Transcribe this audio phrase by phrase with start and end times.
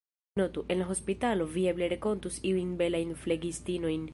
[0.39, 4.09] Notu, en la hospitalo, vi eble renkontus iujn belajn flegistinojn.